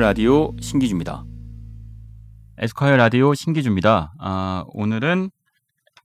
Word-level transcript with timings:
라디오 0.00 0.56
신기주입니다. 0.62 1.26
에스콰이어 2.56 2.96
라디오 2.96 3.34
신기주입니다. 3.34 4.14
아, 4.18 4.64
오늘은 4.68 5.30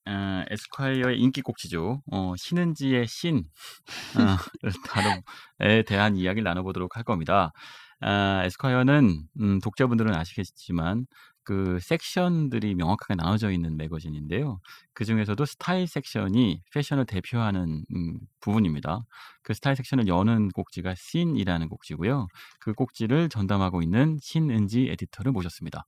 어, 0.05 0.43
에스콰이어의 0.49 1.17
인기 1.17 1.41
꼭지죠. 1.41 2.01
어, 2.11 2.33
신은지의 2.35 3.07
신 3.07 3.45
어, 4.17 4.35
다루에 5.61 5.83
대한 5.83 6.17
이야기를 6.17 6.43
나눠보도록 6.43 6.97
할 6.97 7.05
겁니다. 7.05 7.53
아, 8.01 8.41
에스콰이어는 8.43 9.27
음, 9.39 9.59
독자분들은 9.61 10.13
아시겠지만 10.13 11.05
그 11.45 11.79
섹션들이 11.79 12.75
명확하게 12.75 13.15
나눠져 13.15 13.51
있는 13.51 13.77
매거진인데요. 13.77 14.59
그 14.93 15.05
중에서도 15.05 15.45
스타일 15.45 15.87
섹션이 15.87 16.61
패션을 16.73 17.05
대표하는 17.05 17.85
음, 17.95 18.19
부분입니다. 18.41 19.05
그 19.43 19.53
스타일 19.53 19.75
섹션을 19.77 20.07
여는 20.07 20.49
꼭지가 20.49 20.95
씬이라는 20.95 21.69
꼭지고요. 21.69 22.27
그 22.59 22.73
꼭지를 22.73 23.29
전담하고 23.29 23.81
있는 23.81 24.17
신은지 24.21 24.89
에디터를 24.89 25.31
모셨습니다. 25.31 25.85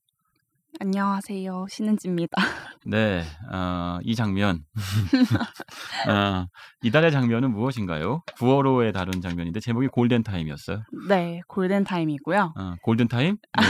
안녕하세요. 0.80 1.66
신은지입니다. 1.70 2.40
네, 2.86 3.24
어, 3.52 3.98
이 4.04 4.16
장면. 4.16 4.64
어, 6.08 6.46
이달의 6.84 7.12
장면은 7.12 7.52
무엇인가요? 7.52 8.22
9월호에 8.38 8.94
다룬 8.94 9.20
장면인데 9.22 9.60
제목이 9.60 9.88
골든타임이었어요. 9.88 10.84
네, 11.10 11.42
골든타임이고요. 11.48 12.54
어, 12.56 12.76
골든타임? 12.84 13.38
네. 13.38 13.64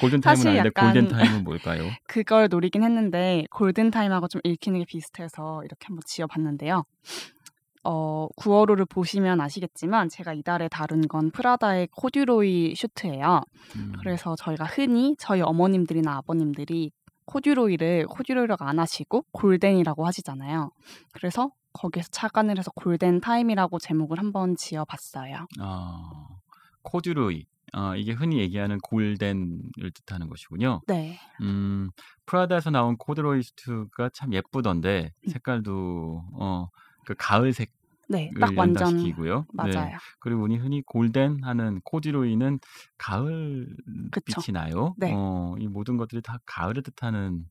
골든타임은 0.00 0.46
아닌데 0.48 0.70
골든타임은 0.70 1.44
뭘까요? 1.44 1.82
그걸 2.08 2.48
노리긴 2.48 2.82
했는데 2.82 3.44
골든타임하고 3.50 4.28
좀 4.28 4.40
읽히는 4.42 4.78
게 4.78 4.84
비슷해서 4.86 5.62
이렇게 5.64 5.86
한번 5.86 6.00
지어봤는데요. 6.06 6.84
어, 7.84 8.28
9월호를 8.36 8.88
보시면 8.88 9.40
아시겠지만 9.40 10.08
제가 10.08 10.32
이달에 10.32 10.68
다룬 10.68 11.06
건 11.08 11.30
프라다의 11.30 11.88
코듀로이 11.92 12.74
슈트예요. 12.76 13.40
음. 13.76 13.92
그래서 13.98 14.36
저희가 14.36 14.64
흔히 14.64 15.16
저희 15.18 15.40
어머님들이나 15.40 16.16
아버님들이 16.18 16.92
코듀로이를 17.24 18.06
코듀로이라고 18.06 18.64
안 18.64 18.78
하시고 18.78 19.24
골덴이라고 19.32 20.06
하시잖아요. 20.06 20.70
그래서 21.12 21.50
거기에서 21.72 22.08
착안을 22.10 22.58
해서 22.58 22.70
골덴 22.74 23.20
타임이라고 23.20 23.78
제목을 23.78 24.18
한번 24.18 24.56
지어봤어요. 24.56 25.46
아, 25.60 26.28
코듀로이. 26.82 27.46
어, 27.74 27.96
이게 27.96 28.12
흔히 28.12 28.38
얘기하는 28.38 28.78
골덴을 28.82 29.92
뜻하는 29.94 30.28
것이군요. 30.28 30.82
네. 30.86 31.18
음, 31.40 31.88
프라다에서 32.26 32.70
나온 32.70 32.98
코듀로이 32.98 33.54
슈트가 33.54 34.10
참 34.12 34.34
예쁘던데 34.34 35.12
음. 35.26 35.30
색깔도 35.30 36.22
어, 36.38 36.68
그 37.06 37.14
가을색 37.16 37.70
네, 38.08 38.30
딱 38.38 38.52
완전 38.56 38.98
시키고요. 38.98 39.46
네. 39.54 39.72
맞아요. 39.72 39.86
네. 39.86 39.96
그리고 40.18 40.42
우리 40.42 40.56
흔히 40.56 40.82
골덴 40.82 41.42
하는 41.42 41.80
코디로이는 41.84 42.58
가을 42.98 43.74
그쵸. 44.10 44.40
빛이 44.42 44.52
나요. 44.52 44.94
네. 44.98 45.12
어, 45.14 45.54
이 45.58 45.66
모든 45.68 45.96
것들이 45.96 46.20
다 46.20 46.38
가을을 46.44 46.82
뜻하는 46.82 47.46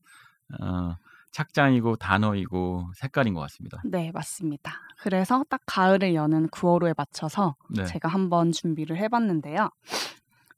어, 0.62 0.96
착장이고 1.32 1.96
단어이고 1.96 2.92
색깔인 2.96 3.34
것 3.34 3.40
같습니다. 3.42 3.82
네, 3.86 4.12
맞습니다. 4.14 4.74
그래서 5.02 5.44
딱 5.50 5.62
가을을 5.66 6.14
여는 6.14 6.50
9월호에 6.50 6.94
맞춰서 6.96 7.56
네. 7.70 7.86
제가 7.86 8.10
한번 8.10 8.52
준비를 8.52 8.98
해봤는데요. 8.98 9.70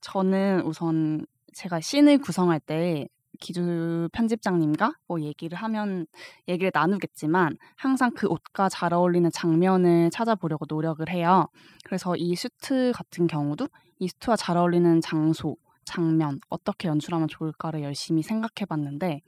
저는 0.01 0.63
우선 0.63 1.25
제가 1.53 1.79
씬을 1.79 2.17
구성할 2.17 2.59
때 2.59 3.07
기주 3.39 4.09
편집장님과 4.13 4.93
뭐 5.07 5.21
얘기를 5.21 5.57
하면 5.57 6.05
얘기를 6.47 6.71
나누겠지만 6.73 7.57
항상 7.75 8.11
그 8.15 8.27
옷과 8.27 8.69
잘 8.69 8.93
어울리는 8.93 9.29
장면을 9.31 10.09
찾아보려고 10.11 10.65
노력을 10.67 11.07
해요. 11.09 11.47
그래서 11.83 12.15
이 12.15 12.35
슈트 12.35 12.91
같은 12.95 13.27
경우도 13.27 13.67
이 13.99 14.07
슈트와 14.07 14.35
잘 14.35 14.57
어울리는 14.57 15.01
장소, 15.01 15.55
장면 15.85 16.39
어떻게 16.49 16.87
연출하면 16.87 17.27
좋을까를 17.27 17.83
열심히 17.83 18.23
생각해 18.23 18.65
봤는데 18.67 19.21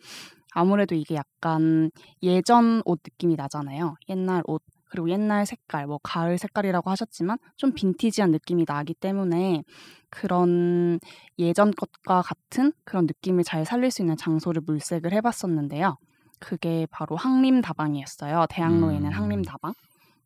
아무래도 0.52 0.96
이게 0.96 1.16
약간 1.16 1.92
예전 2.24 2.82
옷 2.86 3.02
느낌이 3.04 3.36
나잖아요. 3.36 3.96
옛날 4.10 4.42
옷 4.48 4.64
그리고 4.90 5.10
옛날 5.10 5.46
색깔, 5.46 5.88
뭐 5.88 6.00
가을 6.02 6.38
색깔이라고 6.38 6.90
하셨지만 6.90 7.38
좀 7.58 7.74
빈티지한 7.74 8.32
느낌이 8.32 8.66
나기 8.66 8.94
때문에 8.94 9.64
그런 10.10 11.00
예전 11.40 11.72
것과 11.72 12.22
같은 12.22 12.72
그런 12.84 13.06
느낌을 13.06 13.44
잘 13.44 13.66
살릴 13.66 13.92
수 13.92 14.02
있는 14.02 14.16
장소를 14.16 14.62
물색을 14.66 15.12
해봤었는데요. 15.14 15.98
그게 16.40 16.88
바로 16.92 17.16
항림다방이었어요. 17.16 18.46
대학로에 18.50 18.96
있는 18.96 19.12
음. 19.12 19.18
항림다방. 19.18 19.74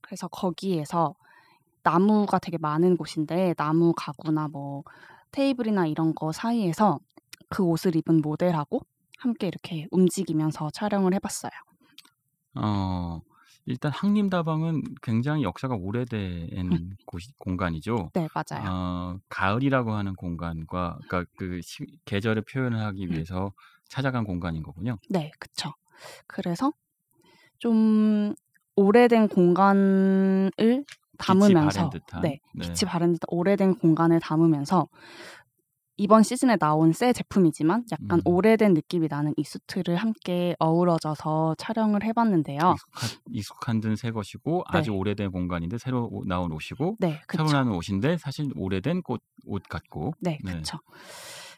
그래서 0.02 0.28
거기에서 0.28 1.16
나무가 1.84 2.40
되게 2.40 2.58
많은 2.58 2.98
곳인데 2.98 3.54
나무 3.56 3.94
가구나 3.96 4.48
뭐 4.48 4.84
테이블이나 5.32 5.88
이런 5.88 6.14
거 6.14 6.32
사이에서 6.32 7.00
그 7.50 7.64
옷을 7.64 7.96
입은 7.96 8.22
모델하고 8.22 8.82
함께 9.20 9.48
이렇게 9.48 9.88
움직이면서 9.92 10.70
촬영을 10.72 11.14
해봤어요. 11.14 11.52
어, 12.56 13.22
일단 13.70 13.92
항림다방은 13.92 14.82
굉장히 15.04 15.44
역사가 15.44 15.76
오래된 15.76 16.72
음. 16.72 16.96
곳이 17.06 17.32
공간이죠. 17.38 18.10
네, 18.16 18.28
맞아요. 18.34 18.68
어, 18.68 19.20
가을이라고 19.30 19.94
하는 19.94 20.16
공간과 20.16 20.98
그러니까 21.08 21.32
그 21.38 21.62
시, 21.62 21.86
계절을 22.06 22.42
표현을 22.52 22.80
하기 22.80 23.06
음. 23.06 23.12
위해서 23.12 23.54
찾아간 23.88 24.24
공간인 24.24 24.64
거군요. 24.64 24.98
네, 25.10 25.32
그렇죠. 25.40 25.72
그래서 26.26 26.74
좀 27.60 28.34
오래된 28.76 29.28
공간을 29.28 30.52
담으면서 31.20 31.48
빛이 31.48 31.54
바랜 31.54 31.90
듯한, 31.92 32.22
네, 32.24 32.40
네. 32.56 32.62
빛이 32.66 32.90
바른 32.90 33.14
듯한 33.14 33.28
오래된 33.28 33.76
공간을 33.76 34.20
담으면서 34.20 34.88
이번 36.00 36.24
시즌에 36.24 36.56
나온 36.56 36.94
새 36.94 37.12
제품이지만 37.12 37.84
약간 37.92 38.20
음. 38.20 38.22
오래된 38.24 38.74
느낌이 38.74 39.08
나는 39.10 39.34
이 39.36 39.44
수트를 39.44 39.98
함께 39.98 40.56
어우러져서 40.58 41.56
촬영을 41.58 42.04
해봤는데요. 42.04 42.58
익숙한, 42.58 43.10
익숙한 43.32 43.82
듯 43.82 43.96
새 43.98 44.12
것이고 44.12 44.64
네. 44.72 44.78
아주 44.78 44.92
오래된 44.92 45.32
공간인데 45.32 45.78
새로 45.78 46.10
나온 46.26 46.54
옷이고 46.54 46.96
네, 47.00 47.20
새로 47.30 47.50
나온 47.50 47.70
옷인데 47.74 48.18
사실 48.18 48.50
오래된 48.56 49.02
꽃, 49.02 49.22
옷 49.46 49.64
같고 49.64 50.14
네, 50.22 50.38
네. 50.42 50.52
그렇죠. 50.52 50.78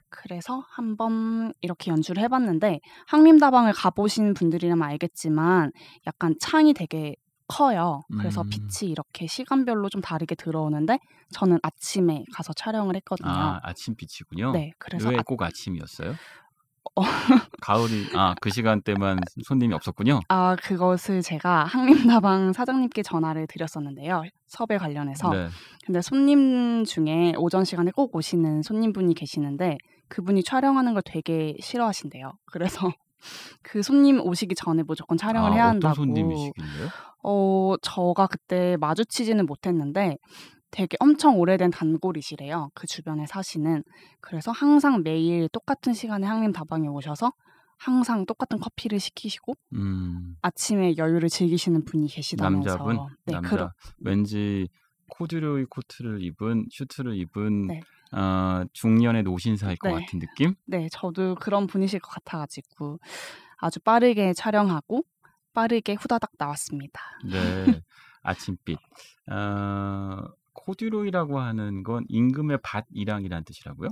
그래서 0.09 0.63
한번 0.71 1.53
이렇게 1.61 1.91
연출을 1.91 2.23
해봤는데 2.23 2.79
항림다방을 3.07 3.73
가보신 3.73 4.33
분들이라면 4.33 4.81
알겠지만 4.81 5.71
약간 6.07 6.35
창이 6.39 6.73
되게 6.73 7.15
커요. 7.51 8.01
그래서 8.17 8.41
음. 8.41 8.49
빛이 8.49 8.89
이렇게 8.89 9.27
시간별로 9.27 9.89
좀 9.89 10.01
다르게 10.01 10.35
들어오는데 10.35 10.99
저는 11.31 11.59
아침에 11.63 12.23
가서 12.33 12.53
촬영을 12.53 12.95
했거든요. 12.95 13.29
아, 13.29 13.59
아침 13.63 13.95
빛이군요. 13.95 14.51
네, 14.53 14.71
그래서 14.77 15.09
왜꼭 15.09 15.41
아... 15.41 15.47
아침이었어요? 15.47 16.15
어. 16.95 17.01
가을이 17.61 18.07
아 18.15 18.33
그 18.41 18.49
시간대만 18.49 19.19
손님이 19.43 19.73
없었군요. 19.75 20.21
아 20.29 20.55
그것을 20.63 21.21
제가 21.21 21.65
항림다방 21.65 22.53
사장님께 22.53 23.03
전화를 23.03 23.47
드렸었는데요. 23.47 24.23
섭외 24.47 24.77
관련해서. 24.77 25.29
네. 25.29 25.47
근데 25.85 26.01
손님 26.01 26.83
중에 26.85 27.33
오전 27.37 27.65
시간에 27.65 27.91
꼭 27.91 28.15
오시는 28.15 28.63
손님분이 28.63 29.13
계시는데 29.13 29.77
그분이 30.09 30.43
촬영하는 30.43 30.93
걸 30.93 31.01
되게 31.05 31.55
싫어하신대요. 31.61 32.33
그래서 32.51 32.91
그 33.61 33.81
손님 33.81 34.19
오시기 34.19 34.55
전에 34.55 34.83
무조건 34.83 35.17
촬영을 35.17 35.51
아, 35.51 35.53
해야 35.53 35.67
한다고. 35.67 35.91
어떤 35.93 36.05
손님이시길래요? 36.05 36.89
어, 37.23 37.75
저가 37.81 38.27
그때 38.27 38.77
마주치지는 38.79 39.45
못했는데 39.45 40.17
되게 40.71 40.95
엄청 40.99 41.37
오래된 41.37 41.71
단골이시래요. 41.71 42.69
그 42.73 42.87
주변에 42.87 43.25
사시는. 43.27 43.83
그래서 44.21 44.51
항상 44.51 45.03
매일 45.03 45.49
똑같은 45.49 45.93
시간에 45.93 46.25
항림 46.25 46.53
다방에 46.53 46.87
오셔서 46.87 47.33
항상 47.77 48.25
똑같은 48.25 48.59
커피를 48.59 48.99
시키시고 48.99 49.55
음. 49.73 50.35
아침에 50.41 50.95
여유를 50.97 51.29
즐기시는 51.29 51.83
분이 51.85 52.07
계시다면서. 52.07 52.69
남자분? 52.69 52.97
네, 53.25 53.33
남자. 53.33 53.49
그러... 53.49 53.71
왠지 53.99 54.69
코듀로이 55.09 55.65
코트를 55.65 56.23
입은 56.23 56.67
슈트를 56.69 57.15
입은 57.17 57.67
네. 57.67 57.81
어, 58.13 58.63
중년의 58.73 59.23
노신사일 59.23 59.77
것 59.77 59.89
네. 59.89 59.95
같은 59.99 60.19
느낌? 60.19 60.55
네, 60.65 60.87
저도 60.91 61.35
그런 61.35 61.67
분이실 61.67 61.99
것 61.99 62.09
같아가지고 62.11 62.99
아주 63.57 63.79
빠르게 63.79 64.33
촬영하고 64.33 65.03
빠르게 65.53 65.93
후다닥 65.95 66.31
나왔습니다. 66.37 66.99
네, 67.25 67.31
아침빛. 68.23 68.77
어, 69.31 70.17
코듀로이라고 70.53 71.39
하는 71.39 71.83
건 71.83 72.05
임금의 72.09 72.59
밭이랑이라는 72.63 73.43
뜻이라고요? 73.45 73.89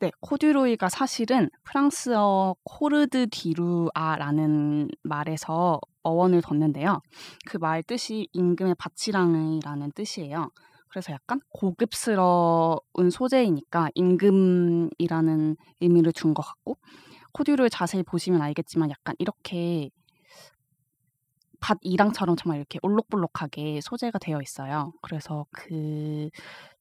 네, 0.00 0.12
코듀로이가 0.20 0.88
사실은 0.88 1.50
프랑스어 1.64 2.54
corde 2.62 3.26
du 3.30 3.59
roi라는 3.59 4.88
말에서 5.02 5.80
어원을 6.04 6.40
뒀는데요. 6.42 7.00
그 7.46 7.58
말 7.58 7.82
뜻이 7.82 8.28
임금의 8.32 8.76
밭이랑이라는 8.78 9.92
뜻이에요. 9.92 10.50
그래서 10.90 11.12
약간 11.12 11.40
고급스러운 11.50 13.10
소재이니까 13.10 13.90
임금이라는 13.94 15.56
의미를 15.80 16.12
둔것 16.12 16.44
같고 16.44 16.78
코듀를 17.32 17.70
자세히 17.70 18.02
보시면 18.02 18.42
알겠지만 18.42 18.90
약간 18.90 19.14
이렇게 19.18 19.90
밭 21.60 21.78
이랑처럼 21.82 22.36
정말 22.36 22.58
이렇게 22.58 22.78
올록볼록하게 22.82 23.80
소재가 23.80 24.18
되어 24.18 24.40
있어요. 24.40 24.92
그래서 25.02 25.46
그 25.50 26.30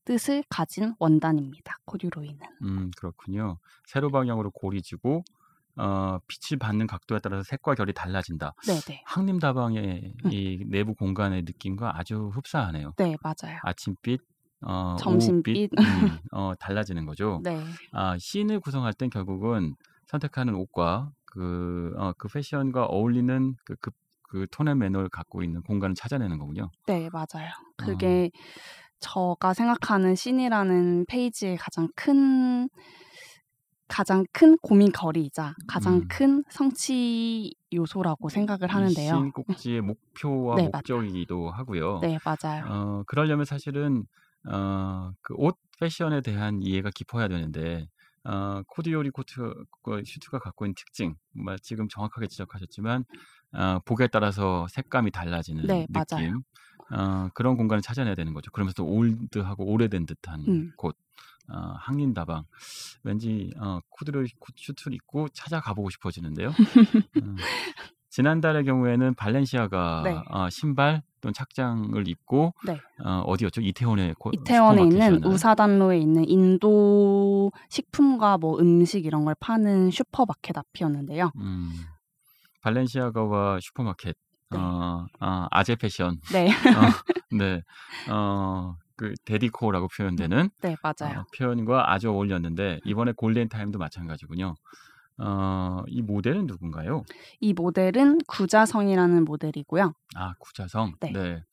뜻을 0.06 0.44
가진 0.50 0.94
원단입니다. 1.00 1.78
코듀로이는. 1.86 2.40
음 2.64 2.92
그렇군요. 2.98 3.58
세로 3.86 4.10
방향으로 4.10 4.52
골이 4.52 4.82
지고 4.82 5.24
어, 5.78 6.18
빛을 6.28 6.60
받는 6.60 6.88
각도에 6.88 7.20
따라서 7.22 7.44
색과 7.44 7.76
결이 7.76 7.94
달라진다. 7.94 8.54
네네. 8.66 9.04
항림다방의 9.06 10.14
음. 10.26 10.32
이 10.32 10.64
내부 10.68 10.94
공간의 10.96 11.44
느낌과 11.44 11.98
아주 11.98 12.32
흡사하네요. 12.34 12.94
네, 12.98 13.16
맞아요. 13.22 13.60
아침빛, 13.64 14.20
어, 14.66 14.96
점심빛, 15.00 15.70
음, 15.74 15.78
어, 16.34 16.54
달라지는 16.60 17.06
거죠. 17.06 17.42
네. 17.44 17.62
아, 17.92 18.18
씬을 18.18 18.60
구성할 18.60 18.94
땐 18.94 19.10
결국은 19.10 19.76
선택하는 20.08 20.56
옷과 20.56 21.12
그, 21.26 21.94
어, 21.98 22.14
그 22.18 22.28
패션과 22.28 22.86
어울리는 22.86 23.56
그, 23.66 23.76
그, 23.82 23.92
그 24.24 24.48
톤의 24.52 24.76
매너를 24.76 25.10
갖고 25.10 25.44
있는 25.44 25.62
공간을 25.62 25.96
찾아내는 25.96 26.38
거군요. 26.38 26.70
네, 26.88 27.10
맞아요. 27.12 27.50
그게 27.78 28.30
어. 28.34 28.40
저가 29.00 29.54
생각하는 29.54 30.16
씬이라는 30.16 31.06
페이지의 31.08 31.58
가장 31.58 31.88
큰 31.96 32.70
가장 33.88 34.26
큰 34.32 34.58
고민 34.58 34.92
거리이자 34.92 35.56
가장 35.68 35.96
음. 35.96 36.08
큰 36.08 36.44
성취 36.50 37.56
요소라고 37.74 38.30
생각을 38.30 38.68
하는데요. 38.68 39.14
신꼭지의 39.14 39.82
목표와 39.82 40.56
네, 40.56 40.70
목적이기도 40.70 41.46
맞... 41.46 41.60
하고요. 41.60 42.00
네, 42.02 42.18
맞아요. 42.24 42.66
어, 42.68 43.04
그러려면 43.08 43.46
사실은 43.46 44.06
어, 44.50 45.12
그 45.22 45.42
옷 45.42 45.56
패션에 45.80 46.22
대한 46.22 46.62
이해가 46.62 46.92
깊어야 46.94 47.28
되는데 47.28 47.88
어, 48.24 48.62
코듀로이 48.68 49.10
코트 49.12 49.54
그 49.84 50.02
슈트가 50.06 50.40
갖고 50.40 50.66
있는 50.66 50.76
특징, 50.76 51.16
뭐 51.34 51.56
지금 51.62 51.88
정확하게 51.88 52.28
지적하셨지만 52.28 53.06
어, 53.54 53.80
복에 53.86 54.08
따라서 54.08 54.68
색감이 54.70 55.12
달라지는 55.12 55.66
네, 55.66 55.88
느낌, 55.90 56.42
어, 56.92 57.30
그런 57.34 57.56
공간을 57.56 57.82
찾아내야 57.82 58.16
되는 58.16 58.34
거죠. 58.34 58.52
그러면서 58.52 58.84
old하고 58.84 59.66
오래된 59.66 60.06
듯한 60.06 60.42
음. 60.48 60.72
곳. 60.78 60.98
어, 61.50 61.74
학림다방 61.80 62.44
왠지 63.04 63.52
어, 63.60 63.80
코듀로이 63.90 64.28
슈트를 64.56 64.96
입고 64.96 65.30
찾아가 65.30 65.74
보고 65.74 65.90
싶어지는데요. 65.90 66.50
음, 67.24 67.36
지난달의 68.10 68.66
경우에는 68.66 69.14
발렌시아가 69.16 70.02
네. 70.04 70.22
어, 70.30 70.50
신발 70.50 71.04
또는 71.22 71.34
착장을 71.34 72.08
입고 72.08 72.54
네. 72.66 72.80
어, 73.04 73.22
어디였죠? 73.26 73.62
이태원에 73.62 74.14
이태원에 74.34 74.84
있는 74.84 75.24
우사단로에 75.24 76.00
있는 76.00 76.28
인도 76.28 77.52
식품과 77.70 78.38
뭐 78.38 78.60
음식 78.60 79.06
이런 79.06 79.26
걸 79.26 79.36
파는 79.40 79.92
슈퍼마켓 79.92 80.58
앞이었는데요. 80.58 81.32
음, 81.38 81.72
발렌시아가와 82.62 83.60
슈퍼마켓 83.62 84.16
네. 84.50 84.58
어, 84.58 85.06
어, 85.20 85.48
아재 85.52 85.76
패션. 85.76 86.20
네. 86.32 86.50
어, 86.50 86.52
네. 87.38 87.62
어, 88.10 88.76
그 88.98 89.14
데디코라고 89.26 89.88
표현되는 89.96 90.50
네 90.62 90.76
맞아요 90.82 91.20
어, 91.20 91.26
표현과 91.38 91.94
아주 91.94 92.10
어울렸는데 92.10 92.80
이번에 92.84 93.14
골든 93.16 93.50
타임도 93.50 93.80
마찬가지군요. 93.80 94.56
어, 95.20 95.84
이 95.88 96.02
모델은 96.02 96.46
누군가요? 96.48 97.04
이 97.40 97.54
모델은 97.54 98.20
구자성이라는 98.28 99.24
모델이고요. 99.24 99.94
아 100.16 100.34
구자성. 100.40 100.94
네. 101.00 101.12
네. 101.12 101.44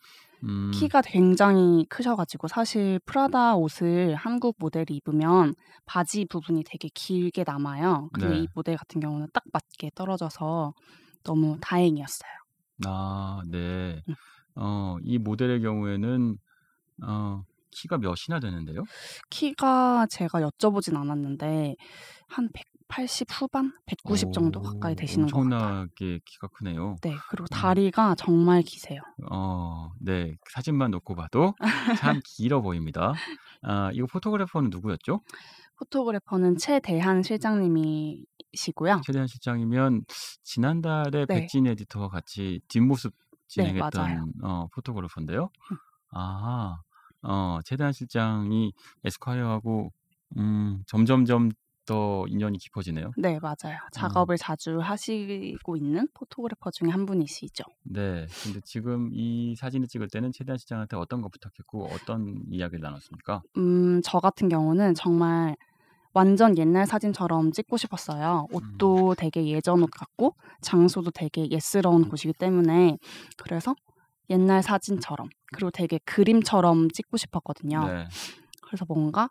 음... 0.42 0.70
키가 0.74 1.00
굉장히 1.02 1.86
크셔가지고 1.88 2.48
사실 2.48 3.00
프라다 3.06 3.56
옷을 3.56 4.14
한국 4.14 4.56
모델이 4.58 4.96
입으면 4.96 5.54
바지 5.86 6.26
부분이 6.26 6.64
되게 6.64 6.88
길게 6.92 7.44
남아요. 7.46 8.10
근데 8.12 8.28
네. 8.28 8.38
이 8.40 8.48
모델 8.54 8.76
같은 8.76 9.00
경우는 9.00 9.28
딱 9.32 9.42
맞게 9.52 9.92
떨어져서 9.94 10.74
너무 11.24 11.56
다행이었어요. 11.60 12.30
아, 12.86 13.40
네. 13.50 14.02
음. 14.08 14.14
어, 14.56 14.96
이 15.02 15.18
모델의 15.18 15.62
경우에는 15.62 16.36
어 17.02 17.42
키가 17.70 17.98
몇이나 17.98 18.40
되는데요? 18.40 18.84
키가 19.30 20.06
제가 20.06 20.40
여쭤보진 20.40 20.96
않았는데 20.96 21.76
한 22.28 22.48
180 22.88 23.28
후반, 23.30 23.72
190 23.86 24.32
정도 24.32 24.60
가까이 24.60 24.94
되시는 24.94 25.26
것 25.26 25.42
같아요. 25.42 25.58
엄청나게 25.58 26.20
키가 26.24 26.48
크네요. 26.48 26.96
네, 27.02 27.16
그리고 27.30 27.44
음. 27.44 27.46
다리가 27.50 28.14
정말 28.16 28.62
기세요. 28.62 29.00
어, 29.30 29.90
네. 30.00 30.36
사진만 30.52 30.90
놓고 30.92 31.14
봐도 31.16 31.54
참 31.98 32.20
길어 32.24 32.60
보입니다. 32.60 33.12
아, 33.62 33.90
이거 33.92 34.06
포토그래퍼는 34.06 34.70
누구였죠? 34.70 35.22
포토그래퍼는 35.78 36.56
최대한 36.58 37.22
실장님이시고요. 37.22 39.00
최대한 39.04 39.26
실장이면 39.26 40.04
지난달에 40.44 41.26
네. 41.26 41.40
백진 41.40 41.66
에디터와 41.66 42.08
같이 42.08 42.60
뒷모습 42.68 43.12
네, 43.12 43.16
진행했던 43.48 44.06
네, 44.06 44.18
어, 44.42 44.68
포토그래퍼인데요. 44.72 45.50
음. 46.14 46.18
아, 46.20 46.76
어, 47.22 47.58
최대한 47.64 47.92
실장이 47.92 48.72
에스콰이어하고 49.04 49.90
음, 50.38 50.82
점점점 50.86 51.50
더 51.86 52.24
인연이 52.28 52.58
깊어지네요. 52.58 53.12
네, 53.16 53.38
맞아요. 53.40 53.76
어. 53.76 53.88
작업을 53.92 54.34
어. 54.34 54.36
자주 54.38 54.78
하시고 54.80 55.76
있는 55.76 56.08
포토그래퍼 56.14 56.70
중에 56.70 56.88
한 56.88 57.04
분이시죠. 57.06 57.64
네. 57.84 58.26
근데 58.42 58.60
지금 58.64 59.10
이 59.12 59.54
사진을 59.56 59.86
찍을 59.88 60.08
때는 60.08 60.32
최대한 60.32 60.56
실장한테 60.58 60.96
어떤 60.96 61.20
거 61.20 61.28
부탁했고 61.28 61.84
어떤 61.92 62.42
이야기를 62.50 62.80
나눴습니까? 62.80 63.42
음, 63.58 64.00
저 64.02 64.20
같은 64.20 64.48
경우는 64.48 64.94
정말 64.94 65.56
완전 66.14 66.56
옛날 66.56 66.86
사진처럼 66.86 67.52
찍고 67.52 67.76
싶었어요. 67.76 68.46
옷도 68.50 69.10
음. 69.10 69.14
되게 69.18 69.46
예전 69.48 69.82
옷 69.82 69.90
같고 69.90 70.36
장소도 70.62 71.10
되게 71.10 71.50
예스러운 71.50 72.08
곳이기 72.08 72.32
때문에 72.34 72.96
그래서 73.42 73.74
옛날 74.30 74.62
사진처럼 74.62 75.28
그리고 75.52 75.70
되게 75.70 75.98
그림처럼 76.04 76.90
찍고 76.90 77.16
싶었거든요. 77.16 77.86
네. 77.86 78.08
그래서 78.62 78.84
뭔가 78.86 79.28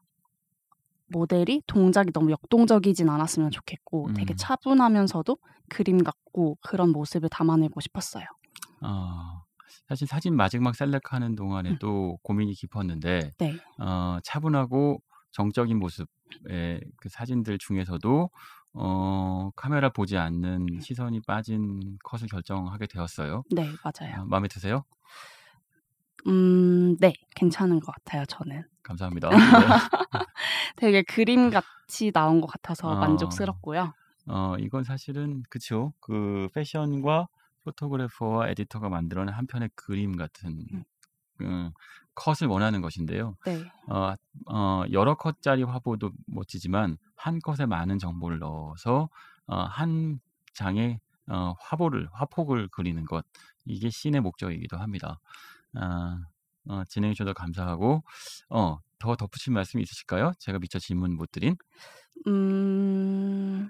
모델이 1.07 1.61
동작이 1.67 2.11
너무 2.11 2.31
역동적이진 2.31 3.09
않았으면 3.09 3.51
좋겠고 3.51 4.07
음. 4.07 4.13
되게 4.13 4.35
차분하면서도 4.35 5.37
그림 5.69 6.03
같고 6.03 6.57
그런 6.61 6.91
모습을 6.91 7.29
담아내고 7.29 7.79
싶었어요. 7.81 8.25
어, 8.81 9.43
사실 9.87 10.07
사진 10.07 10.35
마지막 10.35 10.75
셀렉하는 10.75 11.35
동안에도 11.35 12.13
음. 12.13 12.17
고민이 12.23 12.53
깊었는데 12.53 13.31
네. 13.37 13.57
어, 13.79 14.17
차분하고 14.23 15.01
정적인 15.31 15.77
모습의 15.77 16.81
그 16.97 17.09
사진들 17.09 17.57
중에서도 17.57 18.29
어, 18.73 19.51
카메라 19.55 19.89
보지 19.89 20.17
않는 20.17 20.79
시선이 20.81 21.21
빠진 21.21 21.97
컷을 22.03 22.27
결정하게 22.27 22.87
되었어요. 22.87 23.43
네, 23.51 23.69
맞아요. 23.83 24.21
어, 24.21 24.25
마음에 24.25 24.47
드세요? 24.47 24.83
음, 26.27 26.97
네, 26.99 27.13
괜찮은 27.35 27.79
것 27.79 27.93
같아요, 27.93 28.25
저는. 28.25 28.63
감사합니다. 28.81 29.29
네. 29.29 30.19
되게 30.75 31.03
그림 31.03 31.49
같이 31.49 32.11
나온 32.11 32.41
것 32.41 32.47
같아서 32.47 32.89
어, 32.89 32.95
만족스럽고요. 32.95 33.93
어, 34.27 34.55
이건 34.59 34.83
사실은 34.83 35.43
그쵸. 35.49 35.93
그 35.99 36.47
패션과 36.53 37.27
포토그래퍼와 37.63 38.49
에디터가 38.49 38.89
만들어낸 38.89 39.33
한 39.33 39.47
편의 39.47 39.69
그림 39.75 40.17
같은 40.17 40.65
음. 40.73 40.83
음, 41.41 41.71
컷을 42.15 42.47
원하는 42.47 42.81
것인데요. 42.81 43.35
네. 43.45 43.63
어, 43.87 44.15
어, 44.49 44.83
여러 44.91 45.15
컷짜리 45.15 45.63
화보도 45.63 46.11
멋지지만 46.27 46.97
한 47.23 47.39
컷에 47.39 47.65
많은 47.65 47.99
정보를 47.99 48.39
넣어서 48.39 49.07
어, 49.47 49.55
한 49.61 50.19
장의 50.53 50.99
어, 51.29 51.53
화보를 51.57 52.09
화폭을 52.11 52.67
그리는 52.67 53.05
것 53.05 53.25
이게 53.65 53.89
씬의 53.89 54.19
목적이기도 54.19 54.75
합니다. 54.75 55.21
아, 55.73 56.19
어, 56.67 56.83
진행해 56.89 57.13
주셔서 57.13 57.31
감사하고 57.33 58.03
어, 58.49 58.79
더 58.99 59.15
덧붙일 59.15 59.53
말씀 59.53 59.79
있으실까요? 59.79 60.33
제가 60.39 60.59
미처 60.59 60.79
질문 60.79 61.15
못 61.15 61.31
드린. 61.31 61.55
음, 62.27 63.69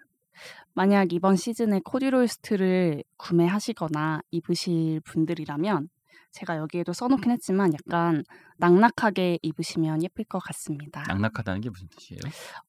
만약 0.74 1.14
이번 1.14 1.36
시즌에 1.36 1.80
코디로이스트를 1.86 3.04
구매하시거나 3.18 4.22
입으실 4.32 5.00
분들이라면 5.02 5.90
제가 6.32 6.58
여기에도 6.58 6.94
써놓긴 6.94 7.32
했지만 7.32 7.72
약간 7.74 8.24
낙낙하게 8.58 9.40
입으시면 9.42 10.04
예쁠 10.04 10.26
것 10.26 10.40
같습니다. 10.40 11.04
낙낙하다는 11.08 11.62
게 11.62 11.70
무슨 11.70 11.88
뜻이에요? 11.90 12.22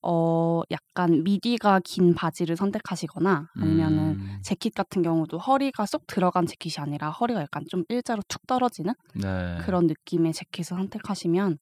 어, 0.03 0.63
약간 0.71 1.23
미디가 1.25 1.81
긴 1.85 2.15
바지를 2.15 2.57
선택하시거나 2.57 3.49
아니면은 3.55 4.17
음. 4.19 4.39
재킷 4.43 4.75
같은 4.75 5.03
경우도 5.03 5.39
허리가 5.39 5.87
쏙 5.87 6.07
들어간 6.07 6.47
재킷이 6.47 6.83
아니라 6.83 7.11
허리가 7.11 7.41
약간 7.41 7.65
좀 7.69 7.85
일자로 7.89 8.23
툭 8.29 8.47
떨어지는 8.47 8.95
네. 9.15 9.59
그런 9.61 9.87
느낌의 9.87 10.33
재킷을 10.33 10.77
선택하시면 10.77 11.59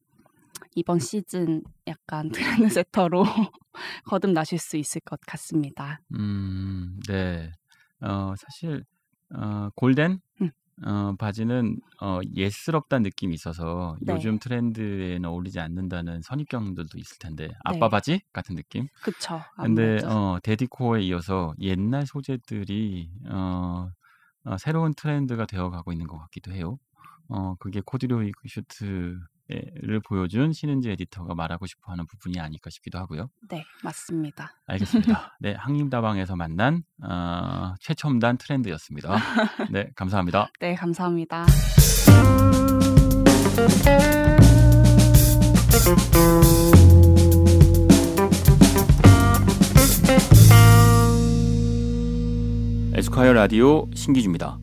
이번 0.74 0.98
시즌 0.98 1.62
약간 1.86 2.30
트렌드 2.30 2.68
세터로 2.84 3.24
거듭나실 4.06 4.58
수 4.58 4.76
있을 4.76 5.00
것 5.02 5.20
같습니다. 5.26 6.00
음, 6.18 6.98
네. 7.08 7.50
어, 8.00 8.34
사실 8.36 8.84
어, 9.34 9.68
골덴 9.74 10.20
음. 10.40 10.50
어, 10.84 11.14
바지는 11.18 11.76
어, 12.00 12.20
예스럽다는 12.34 13.02
느낌이 13.04 13.34
있어서 13.34 13.96
네. 14.00 14.14
요즘 14.14 14.38
트렌드에는 14.38 15.24
어울리지 15.24 15.60
않는다는 15.60 16.22
선입견들도 16.22 16.98
있을 16.98 17.18
텐데 17.18 17.48
아빠 17.64 17.86
네. 17.86 17.88
바지 17.88 18.20
같은 18.32 18.56
느낌. 18.56 18.88
그쵸. 19.02 19.40
근데 19.56 19.98
어, 20.04 20.38
데디코어에 20.42 21.02
이어서 21.02 21.54
옛날 21.60 22.06
소재들이 22.06 23.10
어, 23.28 23.90
어, 24.44 24.58
새로운 24.58 24.94
트렌드가 24.94 25.46
되어가고 25.46 25.92
있는 25.92 26.06
것 26.06 26.18
같기도 26.18 26.52
해요. 26.52 26.78
어, 27.28 27.54
그게 27.58 27.80
코디로이 27.84 28.32
슈트의 28.46 29.14
신은지 29.14 29.31
를 29.82 30.00
보여준 30.00 30.52
신은지 30.52 30.90
에디터가 30.90 31.34
말하고 31.34 31.66
싶어하는 31.66 32.06
부분이 32.06 32.40
아닐까 32.40 32.70
싶기도 32.70 32.98
하고요. 32.98 33.28
네, 33.48 33.64
맞습니다. 33.82 34.52
알겠습니다. 34.66 35.36
네, 35.40 35.54
항림다방에서 35.54 36.36
만난 36.36 36.82
어, 37.02 37.74
최첨단 37.80 38.38
트렌드였습니다. 38.38 39.16
네, 39.70 39.90
감사합니다. 39.94 40.48
네, 40.60 40.74
감사합니다. 40.74 41.46
에스콰이어 52.94 53.32
라디오 53.32 53.88
신기주입니다. 53.94 54.61